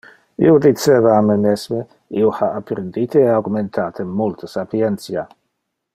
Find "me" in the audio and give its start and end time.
1.27-1.35